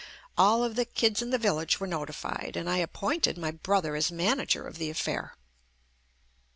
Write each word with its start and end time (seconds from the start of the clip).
All 0.35 0.63
of 0.63 0.75
the 0.77 0.85
kids 0.85 1.21
in 1.21 1.29
the 1.29 1.37
village 1.37 1.79
were 1.79 1.85
notified, 1.85 2.55
and 2.57 2.67
I 2.67 2.77
appointed 2.77 3.37
my 3.37 3.51
brother 3.51 3.95
as 3.95 4.11
manager 4.11 4.65
of 4.65 4.79
the 4.79 4.89
affair. 4.89 5.35